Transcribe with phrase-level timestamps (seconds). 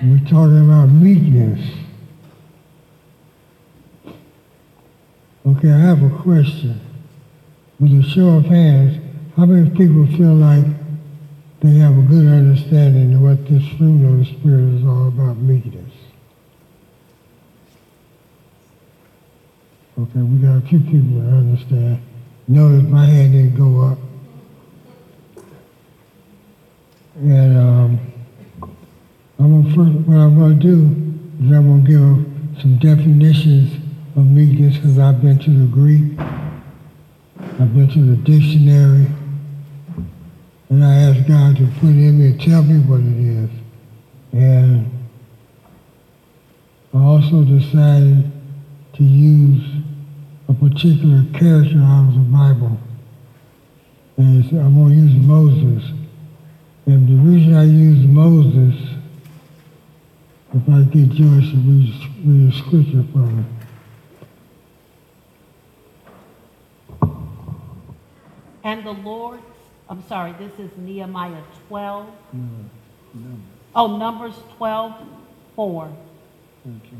[0.00, 1.74] We're talking about meekness.
[5.44, 6.80] Okay, I have a question.
[7.80, 9.02] With a show of hands,
[9.36, 10.64] how many people feel like
[11.60, 15.36] they have a good understanding of what this fruit of the Spirit is all about,
[15.38, 15.92] meekness?
[19.98, 22.00] Okay, we got a few people that understand.
[22.46, 23.98] Notice my hand didn't go up.
[27.20, 27.47] Um,
[29.78, 30.76] First, what I'm going to do
[31.40, 33.76] is I'm going to give some definitions
[34.16, 36.18] of meekness because I've been to the Greek,
[37.38, 39.06] I've been to the dictionary,
[40.68, 43.50] and I asked God to put in me and tell me what it is.
[44.32, 44.90] And
[46.92, 48.32] I also decided
[48.94, 49.62] to use
[50.48, 52.76] a particular character out of the Bible.
[54.16, 55.92] And I'm going to use Moses.
[56.86, 58.97] And the reason I use Moses,
[60.54, 61.94] if I get Joyce to read,
[62.24, 63.44] read a scripture for me.
[68.64, 69.40] And the Lord,
[69.88, 72.06] I'm sorry, this is Nehemiah 12.
[72.32, 72.40] No,
[73.14, 73.36] no,
[73.74, 74.94] Oh, Numbers 12,
[75.54, 75.84] 4.
[76.66, 76.96] okay.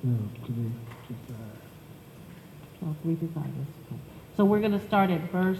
[0.00, 0.72] Twelve, three,
[1.08, 1.36] two, five.
[2.80, 3.44] 12, 3 to 5.
[3.46, 4.11] yes, okay.
[4.36, 5.58] So we're going to start at verse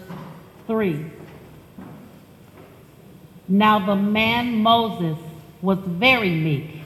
[0.66, 1.10] 3.
[3.48, 5.18] Now the man Moses
[5.60, 6.82] was very meek.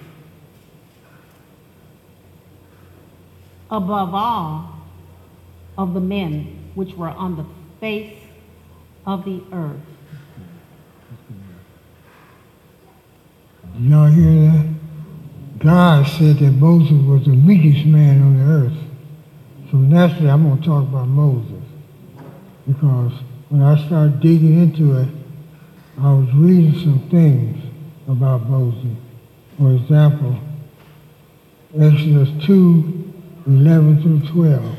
[3.71, 4.81] Above all
[5.79, 7.45] of the men which were on the
[7.81, 8.19] face
[9.07, 9.81] of the earth.
[13.79, 14.75] Y'all hear that?
[15.59, 18.77] God said that Moses was the meekest man on the earth.
[19.71, 21.56] So naturally, I'm going to talk about Moses.
[22.67, 23.13] Because
[23.49, 25.09] when I started digging into it,
[25.99, 27.63] I was reading some things
[28.09, 28.97] about Moses.
[29.57, 30.39] For example,
[31.79, 33.13] Exodus 2,
[33.47, 34.79] 11 through 12.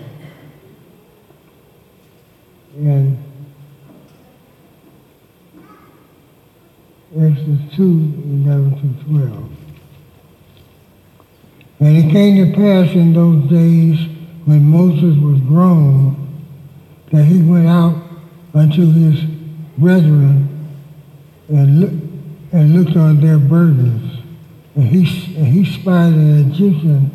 [2.75, 3.18] And
[7.16, 9.52] Exodus 2, 11 through 12.
[11.80, 14.00] And it came to pass in those days
[14.46, 16.27] when Moses was grown
[17.12, 17.95] that he went out
[18.53, 19.23] unto his
[19.78, 20.50] brethren
[21.50, 21.91] and, look,
[22.51, 24.22] and looked on their burdens.
[24.75, 27.12] And he, and he spied an Egyptian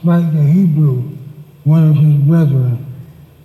[0.00, 1.02] smite the Hebrew,
[1.64, 2.84] one of his brethren.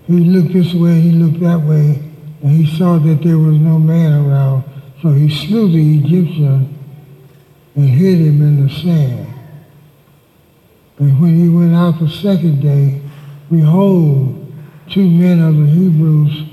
[0.07, 2.01] He looked this way, he looked that way,
[2.41, 4.63] and he saw that there was no man around.
[5.01, 6.77] So he slew the Egyptian
[7.75, 9.27] and hid him in the sand.
[10.97, 13.01] And when he went out the second day,
[13.49, 14.50] behold,
[14.91, 16.49] two men of the Hebrews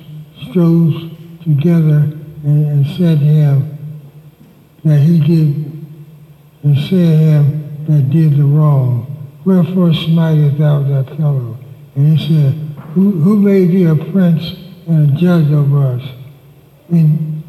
[0.48, 0.94] strove
[1.42, 3.78] together and, and said to him
[4.84, 5.86] that he did,
[6.62, 9.06] and said him that did the wrong.
[9.44, 11.58] Wherefore smitest thou that fellow?
[11.96, 12.52] And he said,
[12.94, 14.54] Who, who made thee a prince
[14.86, 16.08] and a judge over us?
[16.90, 17.42] In,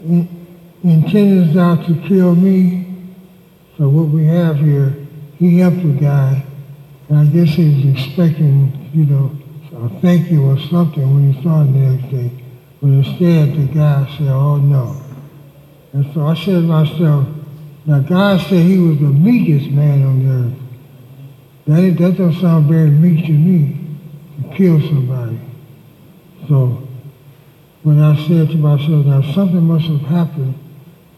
[0.00, 0.46] in,
[0.84, 2.86] intendest thou to kill me?
[3.76, 4.94] So what we have here,
[5.38, 6.44] he helped the guy,
[7.08, 9.43] and I guess he was expecting, you know,
[10.00, 12.30] thank you or something when he saw him the next day.
[12.80, 15.00] But instead, the guy said, oh no.
[15.92, 17.26] And so I said to myself,
[17.86, 20.54] now God said he was the meekest man on the earth.
[21.66, 23.98] That, that doesn't sound very meek to me,
[24.42, 25.40] to kill somebody.
[26.48, 26.86] So
[27.82, 30.58] when I said to myself, now something must have happened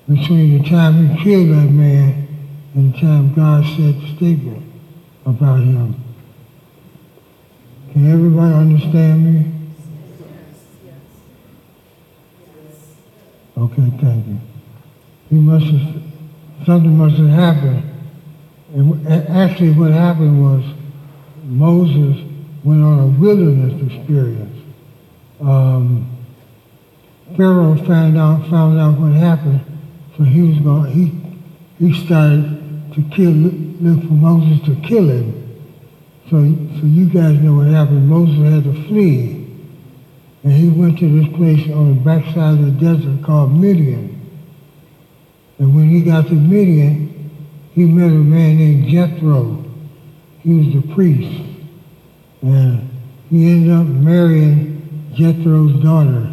[0.08, 2.28] between the time he killed that man
[2.74, 4.62] and the time God said the statement
[5.24, 6.05] about him.
[7.92, 9.52] Can everybody understand me?
[10.20, 10.94] Yes, yes.
[12.38, 12.94] Yes.
[13.56, 14.40] Okay, thank you.
[15.30, 16.02] He must have,
[16.66, 17.82] something must have happened.
[18.74, 20.64] And actually what happened was
[21.44, 22.22] Moses
[22.64, 24.60] went on a wilderness experience.
[25.40, 26.10] Um,
[27.36, 29.60] Pharaoh found out, found out what happened,
[30.16, 30.92] so he was going,
[31.78, 35.45] he, he started to kill, look for Moses to kill him.
[36.30, 38.08] So, so you guys know what happened.
[38.08, 39.46] Moses had to flee.
[40.42, 44.12] And he went to this place on the backside of the desert called Midian.
[45.58, 47.30] And when he got to Midian,
[47.72, 49.64] he met a man named Jethro.
[50.40, 51.42] He was the priest.
[52.42, 52.90] And
[53.30, 56.32] he ended up marrying Jethro's daughter.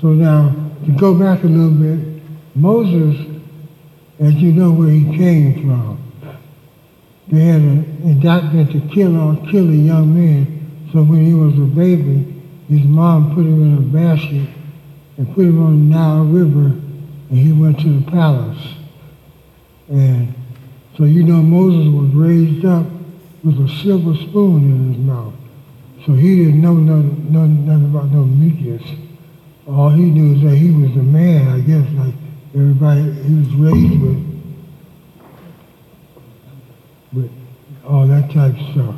[0.00, 0.54] So now,
[0.86, 2.22] to go back a little bit,
[2.54, 3.42] Moses,
[4.18, 6.09] as you know where he came from,
[7.30, 10.88] they had an indictment to kill or kill a young man.
[10.92, 14.48] So when he was a baby, his mom put him in a basket
[15.16, 16.74] and put him on the Nile River,
[17.30, 18.74] and he went to the palace.
[19.88, 20.34] And
[20.96, 22.86] so you know Moses was raised up
[23.44, 25.34] with a silver spoon in his mouth.
[26.06, 28.82] So he didn't know nothing, nothing, nothing about no meekness.
[29.68, 32.14] All he knew is that he was a man, I guess, like
[32.54, 34.29] everybody he was raised with,
[37.12, 37.30] with
[37.86, 38.94] all that type of stuff.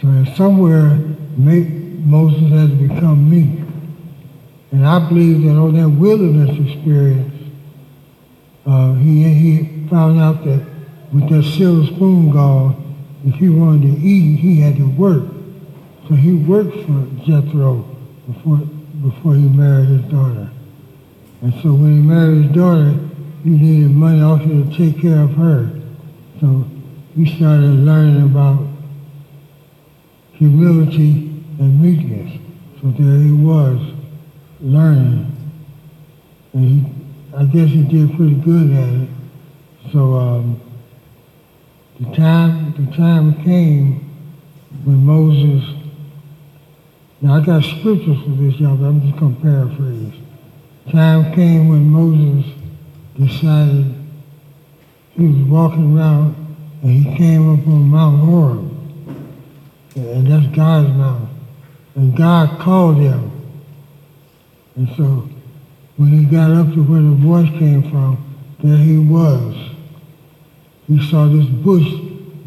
[0.00, 0.96] So somewhere,
[1.36, 3.64] Moses has become me.
[4.70, 7.34] And I believe that on that wilderness experience,
[8.64, 10.64] uh, he, he found out that
[11.12, 12.84] with that silver spoon gone,
[13.24, 15.24] if he wanted to eat, he had to work.
[16.08, 17.84] So he worked for Jethro
[18.26, 18.60] before,
[19.02, 20.50] before he married his daughter.
[21.42, 22.98] And so when he married his daughter,
[23.44, 25.70] he needed money also to take care of her.
[26.40, 26.64] So
[27.14, 28.66] he started learning about
[30.32, 31.28] humility
[31.58, 32.40] and meekness.
[32.80, 33.80] So there he was,
[34.60, 35.34] learning.
[36.52, 39.08] And he, I guess he did pretty good at it.
[39.92, 40.60] So um,
[42.00, 44.04] the time the time came
[44.84, 45.77] when Moses.
[47.20, 50.12] Now I got scriptures for this, y'all, but I'm just gonna paraphrase.
[50.92, 52.46] Time came when Moses
[53.16, 53.92] decided
[55.16, 56.36] he was walking around
[56.82, 58.70] and he came up on Mount Horeb,
[59.96, 61.28] and that's God's mountain,
[61.96, 63.32] and God called him.
[64.76, 65.28] And so
[65.96, 68.24] when he got up to where the voice came from,
[68.62, 69.56] there he was.
[70.86, 71.88] He saw this bush.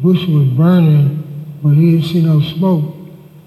[0.00, 3.01] Bush was burning, but he didn't see no smoke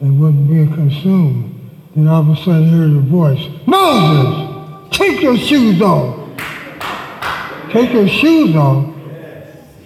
[0.05, 1.71] and wasn't being consumed.
[1.95, 6.29] Then all of a sudden he heard a voice, Moses, take your shoes off.
[7.71, 8.93] Take your shoes off.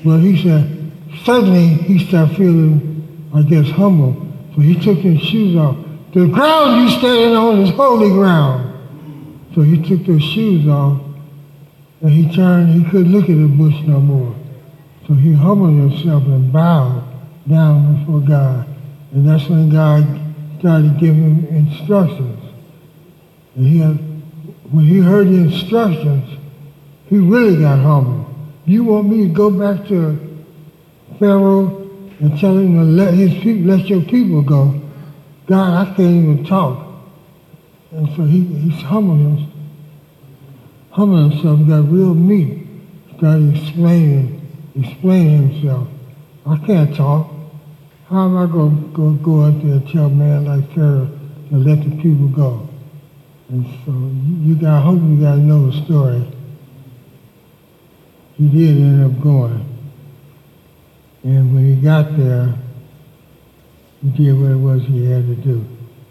[0.03, 0.91] But he said,
[1.23, 4.27] suddenly he started feeling, I guess, humble.
[4.55, 5.77] So he took his shoes off.
[6.13, 8.65] The ground you standing on is holy ground.
[9.55, 11.01] So he took those shoes off
[12.01, 14.35] and he turned, he couldn't look at the bush no more.
[15.07, 17.03] So he humbled himself and bowed
[17.47, 18.67] down before God.
[19.11, 20.03] And that's when God
[20.59, 22.53] started giving him instructions.
[23.55, 23.97] And he had,
[24.71, 26.37] when he heard the instructions,
[27.07, 28.33] he really got humble.
[28.65, 30.45] You want me to go back to
[31.17, 31.89] Pharaoh
[32.19, 34.79] and tell him to let his people, let your people go?
[35.47, 36.85] God, I can't even talk.
[37.91, 39.49] And so he, he's humbled himself,
[40.91, 42.67] humbled himself, got real meek,
[43.17, 44.39] started explaining
[44.75, 45.87] explain himself.
[46.45, 47.31] I can't talk.
[48.09, 51.07] How am I going to go, out there and tell a man like Pharaoh
[51.51, 52.67] to let the people go?
[53.49, 56.25] And so you, you got, I hope you to know the story.
[58.35, 59.63] He did end up going.
[61.23, 62.55] And when he got there,
[64.01, 65.63] he did what it was he had to do.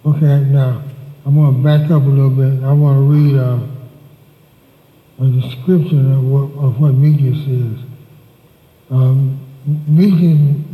[0.07, 0.85] Okay, now,
[1.27, 2.63] I'm going to back up a little bit.
[2.63, 3.59] I want to read uh,
[5.21, 7.81] a description of what, of what meekness is.
[8.89, 9.41] Um,
[9.89, 10.65] meekness,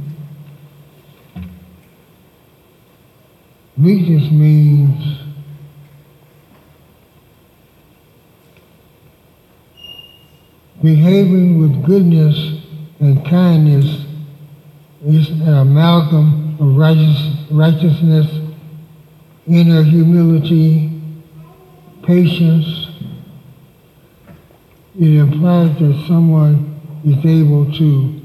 [3.77, 5.19] meekness means
[10.83, 12.61] behaving with goodness
[13.01, 14.05] and kindness
[15.05, 18.31] is an amalgam of righteous, righteousness,
[19.47, 20.91] inner humility,
[22.03, 22.89] patience.
[24.99, 28.21] It implies that someone is able to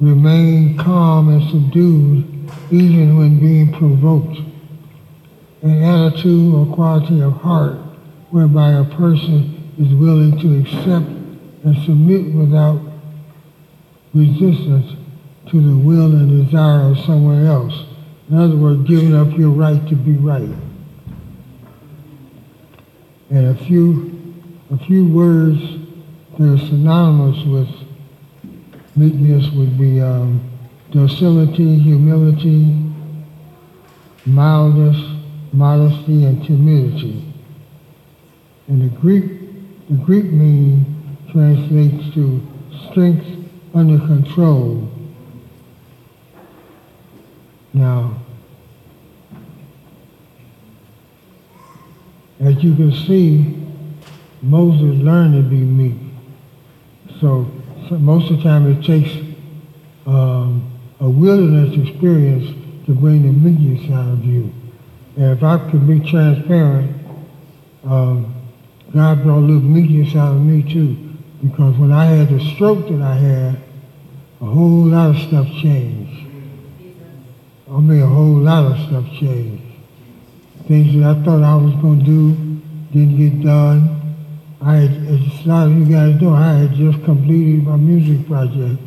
[0.00, 4.45] remain calm and subdued even when being provoked.
[5.62, 7.76] An attitude or quality of heart
[8.30, 11.06] whereby a person is willing to accept
[11.64, 12.80] and submit without
[14.14, 14.96] resistance
[15.50, 17.84] to the will and desire of someone else.
[18.30, 20.50] In other words, giving up your right to be right.
[23.30, 25.60] And a few, a few words
[26.38, 27.86] that are synonymous with
[28.96, 30.40] Meekness would be um,
[30.90, 32.82] docility, humility,
[34.24, 35.15] mildness,
[35.56, 37.32] modesty, and timidity.
[38.68, 42.46] And the Greek, the Greek meaning translates to
[42.90, 43.26] strength
[43.74, 44.88] under control.
[47.72, 48.18] Now,
[52.40, 53.62] as you can see,
[54.42, 55.94] Moses learned to be meek.
[57.20, 57.50] So
[57.88, 59.10] so most of the time it takes
[60.06, 62.48] um, a wilderness experience
[62.86, 64.52] to bring the meekness out of you.
[65.16, 66.94] If I could be transparent,
[67.84, 68.34] um,
[68.92, 70.94] God brought a little meekness out of me too.
[71.42, 73.62] because when I had the stroke that I had,
[74.40, 76.26] a whole lot of stuff changed.
[77.70, 79.62] I mean, a whole lot of stuff changed.
[80.68, 82.34] Things that I thought I was going to do
[82.92, 84.14] didn't get done.
[84.60, 88.26] I had, as a lot of you guys know, I had just completed my music
[88.26, 88.80] project.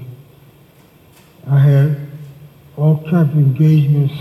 [1.48, 2.08] I had
[2.78, 4.14] all type of engagements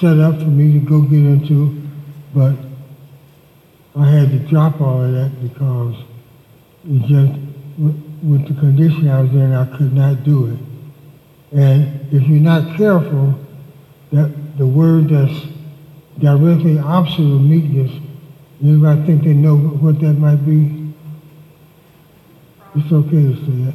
[0.00, 1.82] set up for me to go get into,
[2.34, 2.54] but
[3.96, 5.96] I had to drop all of that because
[6.88, 7.32] it just,
[7.78, 10.58] with, with the condition I was in, I could not do it.
[11.58, 13.34] And if you're not careful,
[14.12, 15.46] that the word that's
[16.18, 17.90] directly opposite of meekness,
[18.62, 20.92] anybody think they know what that might be?
[22.76, 23.74] It's okay to say it.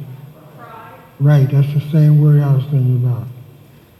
[1.20, 3.26] Right, that's the same word I was thinking about.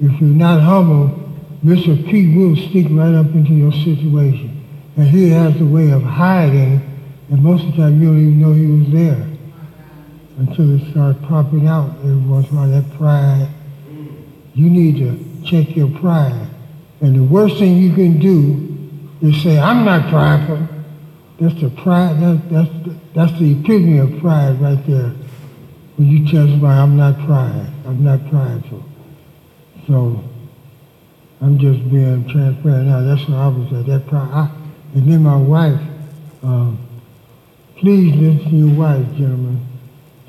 [0.01, 1.34] If you're not humble,
[1.65, 1.97] Mr.
[2.11, 4.65] P will sneak right up into your situation.
[4.97, 6.83] And he has a way of hiding,
[7.31, 9.35] and most of the time you don't even know he was there
[10.39, 13.49] until it starts popping out every once in a while, that pride.
[14.55, 16.49] You need to check your pride.
[17.01, 20.69] And the worst thing you can do is say, I'm not prideful.
[21.41, 25.13] That's the pride, that, that's, the, that's the epitome of pride right there.
[25.97, 28.85] When you tell somebody, I'm not pride, I'm not prideful.
[29.87, 30.25] So,
[31.45, 33.03] I'm just being transparent now.
[33.03, 34.15] That's what I was at, that.
[34.15, 34.51] I,
[34.95, 35.79] and then my wife,
[36.43, 36.79] um,
[37.77, 39.67] please listen to your wife, gentlemen.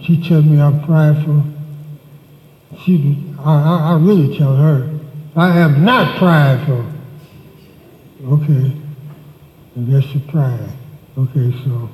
[0.02, 1.42] She tells me I'm prideful.
[2.84, 4.92] She, I, I, I really tell her,
[5.38, 6.86] I am not prideful.
[8.26, 8.76] Okay.
[9.76, 10.70] And that's the pride.
[11.18, 11.90] Okay, so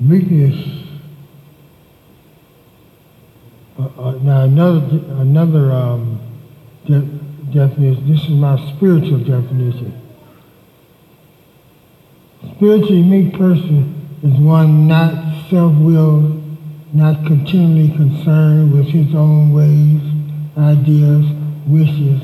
[0.00, 0.82] meekness.
[3.78, 4.86] Uh, uh, now another
[5.20, 6.25] another um,
[6.86, 7.00] de-
[7.52, 8.12] definition.
[8.12, 10.02] This is my spiritual definition.
[12.56, 16.42] Spiritually meek person is one not self-willed,
[16.92, 20.00] not continually concerned with his own ways,
[20.56, 21.26] ideas,
[21.66, 22.22] wishes.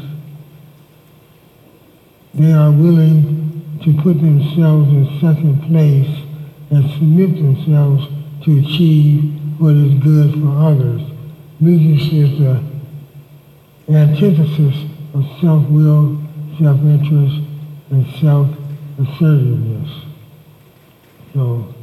[2.35, 6.25] They are willing to put themselves in second place
[6.71, 8.07] and submit themselves
[8.45, 11.02] to achieve what is good for others.
[11.61, 12.40] Meekness is
[13.86, 16.22] the antithesis of self-will,
[16.58, 17.42] self-interest,
[17.90, 20.04] and self-assertiveness.
[21.34, 21.74] So,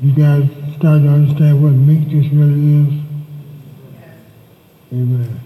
[0.00, 3.02] you guys start to understand what meekness really is?
[4.92, 5.40] Amen.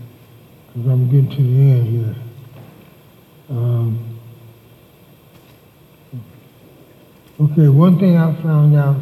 [0.67, 2.17] Because I'm getting to the end here.
[3.49, 4.19] Um,
[7.41, 8.97] okay, one thing I found out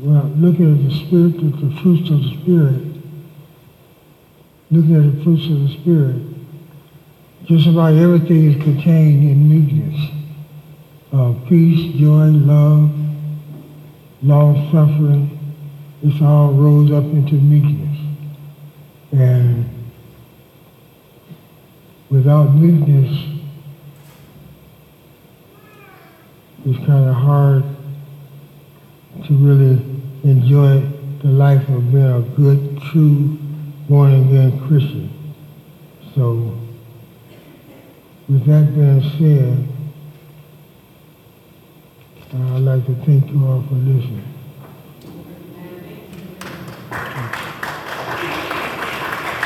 [0.00, 2.95] when I looking at the spirit, the fruits of the spirit,
[4.70, 6.22] looking at the fruits of the spirit,
[7.44, 10.10] just about everything is contained in meekness.
[11.12, 12.90] Uh, peace, joy, love,
[14.22, 15.54] long suffering,
[16.02, 17.98] it's all rolled up into meekness.
[19.12, 19.68] And
[22.10, 23.36] without meekness,
[26.64, 27.62] it's kind of hard
[29.26, 29.80] to really
[30.24, 30.80] enjoy
[31.22, 33.38] the life of being a good, true,
[33.88, 35.34] born again Christian.
[36.14, 36.58] So,
[38.28, 39.68] with that being said,
[42.34, 44.35] I'd like to thank you all for listening.